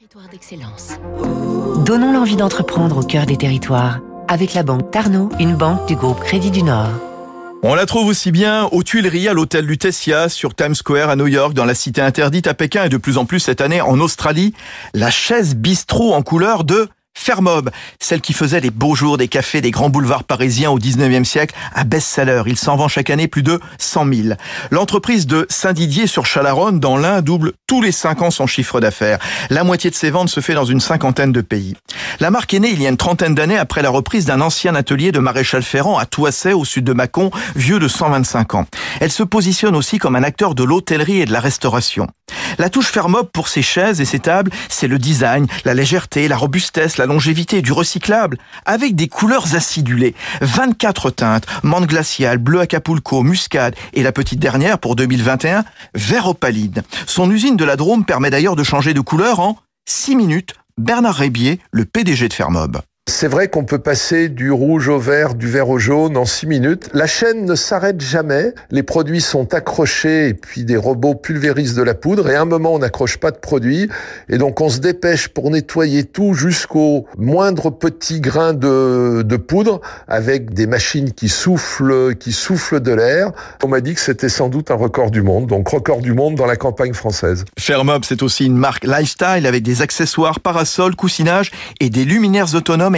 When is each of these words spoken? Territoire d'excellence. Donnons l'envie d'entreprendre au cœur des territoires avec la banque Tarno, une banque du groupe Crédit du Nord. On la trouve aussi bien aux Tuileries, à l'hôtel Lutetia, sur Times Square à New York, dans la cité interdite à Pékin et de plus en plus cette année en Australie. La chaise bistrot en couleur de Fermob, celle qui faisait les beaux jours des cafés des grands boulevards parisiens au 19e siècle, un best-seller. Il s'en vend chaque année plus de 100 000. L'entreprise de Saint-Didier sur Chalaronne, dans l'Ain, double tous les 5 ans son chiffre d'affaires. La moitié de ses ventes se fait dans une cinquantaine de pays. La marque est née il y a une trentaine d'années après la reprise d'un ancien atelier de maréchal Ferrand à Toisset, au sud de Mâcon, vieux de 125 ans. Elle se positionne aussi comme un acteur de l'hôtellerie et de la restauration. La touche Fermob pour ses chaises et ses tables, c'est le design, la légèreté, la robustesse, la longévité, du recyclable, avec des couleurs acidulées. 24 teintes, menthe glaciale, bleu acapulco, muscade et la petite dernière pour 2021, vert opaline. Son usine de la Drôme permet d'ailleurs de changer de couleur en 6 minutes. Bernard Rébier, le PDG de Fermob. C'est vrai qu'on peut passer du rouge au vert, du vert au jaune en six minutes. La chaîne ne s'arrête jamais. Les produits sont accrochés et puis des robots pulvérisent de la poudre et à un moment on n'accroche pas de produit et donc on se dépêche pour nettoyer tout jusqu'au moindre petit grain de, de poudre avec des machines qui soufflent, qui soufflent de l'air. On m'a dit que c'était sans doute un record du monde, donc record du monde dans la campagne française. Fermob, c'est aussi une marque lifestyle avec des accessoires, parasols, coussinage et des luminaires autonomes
Territoire 0.00 0.30
d'excellence. 0.30 0.92
Donnons 1.84 2.14
l'envie 2.14 2.36
d'entreprendre 2.36 2.96
au 2.96 3.02
cœur 3.02 3.26
des 3.26 3.36
territoires 3.36 3.98
avec 4.28 4.54
la 4.54 4.62
banque 4.62 4.90
Tarno, 4.90 5.28
une 5.38 5.54
banque 5.54 5.86
du 5.88 5.94
groupe 5.94 6.20
Crédit 6.20 6.50
du 6.50 6.62
Nord. 6.62 6.88
On 7.62 7.74
la 7.74 7.84
trouve 7.84 8.06
aussi 8.06 8.32
bien 8.32 8.64
aux 8.72 8.82
Tuileries, 8.82 9.28
à 9.28 9.34
l'hôtel 9.34 9.66
Lutetia, 9.66 10.30
sur 10.30 10.54
Times 10.54 10.74
Square 10.74 11.10
à 11.10 11.16
New 11.16 11.26
York, 11.26 11.52
dans 11.52 11.66
la 11.66 11.74
cité 11.74 12.00
interdite 12.00 12.46
à 12.46 12.54
Pékin 12.54 12.84
et 12.84 12.88
de 12.88 12.96
plus 12.96 13.18
en 13.18 13.26
plus 13.26 13.40
cette 13.40 13.60
année 13.60 13.82
en 13.82 14.00
Australie. 14.00 14.54
La 14.94 15.10
chaise 15.10 15.54
bistrot 15.54 16.14
en 16.14 16.22
couleur 16.22 16.64
de 16.64 16.88
Fermob, 17.30 17.70
celle 18.00 18.20
qui 18.20 18.32
faisait 18.32 18.60
les 18.60 18.70
beaux 18.70 18.94
jours 18.94 19.18
des 19.18 19.28
cafés 19.28 19.60
des 19.60 19.70
grands 19.70 19.90
boulevards 19.90 20.24
parisiens 20.24 20.70
au 20.70 20.78
19e 20.78 21.24
siècle, 21.24 21.54
un 21.74 21.84
best-seller. 21.84 22.42
Il 22.46 22.56
s'en 22.56 22.76
vend 22.76 22.88
chaque 22.88 23.10
année 23.10 23.28
plus 23.28 23.42
de 23.42 23.60
100 23.78 24.12
000. 24.12 24.28
L'entreprise 24.70 25.26
de 25.26 25.46
Saint-Didier 25.50 26.06
sur 26.06 26.24
Chalaronne, 26.24 26.80
dans 26.80 26.96
l'Ain, 26.96 27.20
double 27.20 27.52
tous 27.66 27.82
les 27.82 27.92
5 27.92 28.22
ans 28.22 28.30
son 28.30 28.46
chiffre 28.46 28.80
d'affaires. 28.80 29.18
La 29.50 29.64
moitié 29.64 29.90
de 29.90 29.94
ses 29.94 30.10
ventes 30.10 30.30
se 30.30 30.40
fait 30.40 30.54
dans 30.54 30.64
une 30.64 30.80
cinquantaine 30.80 31.30
de 31.30 31.40
pays. 31.40 31.76
La 32.20 32.30
marque 32.30 32.54
est 32.54 32.58
née 32.58 32.70
il 32.70 32.82
y 32.82 32.86
a 32.86 32.90
une 32.90 32.96
trentaine 32.96 33.34
d'années 33.34 33.58
après 33.58 33.82
la 33.82 33.90
reprise 33.90 34.24
d'un 34.24 34.40
ancien 34.40 34.74
atelier 34.74 35.12
de 35.12 35.18
maréchal 35.18 35.62
Ferrand 35.62 35.98
à 35.98 36.06
Toisset, 36.06 36.52
au 36.52 36.64
sud 36.64 36.84
de 36.84 36.92
Mâcon, 36.92 37.30
vieux 37.54 37.78
de 37.78 37.88
125 37.88 38.54
ans. 38.54 38.66
Elle 39.00 39.12
se 39.12 39.22
positionne 39.22 39.76
aussi 39.76 39.98
comme 39.98 40.16
un 40.16 40.22
acteur 40.22 40.54
de 40.54 40.64
l'hôtellerie 40.64 41.20
et 41.20 41.26
de 41.26 41.32
la 41.32 41.40
restauration. 41.40 42.08
La 42.60 42.68
touche 42.68 42.88
Fermob 42.88 43.30
pour 43.32 43.48
ses 43.48 43.62
chaises 43.62 44.02
et 44.02 44.04
ses 44.04 44.18
tables, 44.18 44.50
c'est 44.68 44.86
le 44.86 44.98
design, 44.98 45.46
la 45.64 45.72
légèreté, 45.72 46.28
la 46.28 46.36
robustesse, 46.36 46.98
la 46.98 47.06
longévité, 47.06 47.62
du 47.62 47.72
recyclable, 47.72 48.36
avec 48.66 48.94
des 48.94 49.08
couleurs 49.08 49.54
acidulées. 49.54 50.14
24 50.42 51.08
teintes, 51.08 51.46
menthe 51.62 51.86
glaciale, 51.86 52.36
bleu 52.36 52.60
acapulco, 52.60 53.22
muscade 53.22 53.74
et 53.94 54.02
la 54.02 54.12
petite 54.12 54.40
dernière 54.40 54.78
pour 54.78 54.94
2021, 54.94 55.64
vert 55.94 56.26
opaline. 56.26 56.82
Son 57.06 57.30
usine 57.30 57.56
de 57.56 57.64
la 57.64 57.76
Drôme 57.76 58.04
permet 58.04 58.28
d'ailleurs 58.28 58.56
de 58.56 58.62
changer 58.62 58.92
de 58.92 59.00
couleur 59.00 59.40
en 59.40 59.56
6 59.86 60.16
minutes. 60.16 60.52
Bernard 60.76 61.14
Rébier, 61.14 61.60
le 61.72 61.86
PDG 61.86 62.28
de 62.28 62.34
Fermob. 62.34 62.82
C'est 63.10 63.26
vrai 63.26 63.48
qu'on 63.48 63.64
peut 63.64 63.80
passer 63.80 64.28
du 64.28 64.52
rouge 64.52 64.88
au 64.88 64.98
vert, 64.98 65.34
du 65.34 65.48
vert 65.48 65.68
au 65.68 65.78
jaune 65.78 66.16
en 66.16 66.24
six 66.24 66.46
minutes. 66.46 66.88
La 66.94 67.08
chaîne 67.08 67.44
ne 67.44 67.54
s'arrête 67.56 68.00
jamais. 68.00 68.54
Les 68.70 68.84
produits 68.84 69.20
sont 69.20 69.52
accrochés 69.52 70.28
et 70.28 70.34
puis 70.34 70.64
des 70.64 70.76
robots 70.76 71.16
pulvérisent 71.16 71.74
de 71.74 71.82
la 71.82 71.94
poudre 71.94 72.30
et 72.30 72.36
à 72.36 72.42
un 72.42 72.44
moment 72.44 72.72
on 72.72 72.78
n'accroche 72.78 73.18
pas 73.18 73.32
de 73.32 73.36
produit 73.36 73.90
et 74.28 74.38
donc 74.38 74.60
on 74.60 74.70
se 74.70 74.78
dépêche 74.78 75.28
pour 75.28 75.50
nettoyer 75.50 76.04
tout 76.04 76.34
jusqu'au 76.34 77.06
moindre 77.18 77.70
petit 77.70 78.20
grain 78.20 78.54
de, 78.54 79.22
de 79.22 79.36
poudre 79.36 79.80
avec 80.06 80.54
des 80.54 80.68
machines 80.68 81.12
qui 81.12 81.28
soufflent, 81.28 82.14
qui 82.14 82.32
soufflent 82.32 82.80
de 82.80 82.92
l'air. 82.92 83.32
On 83.64 83.68
m'a 83.68 83.80
dit 83.80 83.94
que 83.94 84.00
c'était 84.00 84.28
sans 84.28 84.48
doute 84.48 84.70
un 84.70 84.76
record 84.76 85.10
du 85.10 85.20
monde, 85.20 85.48
donc 85.48 85.68
record 85.68 86.00
du 86.00 86.14
monde 86.14 86.36
dans 86.36 86.46
la 86.46 86.56
campagne 86.56 86.94
française. 86.94 87.44
Fermob, 87.58 88.04
c'est 88.04 88.22
aussi 88.22 88.46
une 88.46 88.56
marque 88.56 88.84
lifestyle 88.84 89.46
avec 89.46 89.64
des 89.64 89.82
accessoires, 89.82 90.38
parasols, 90.38 90.94
coussinage 90.94 91.50
et 91.80 91.90
des 91.90 92.04
luminaires 92.04 92.54
autonomes 92.54 92.94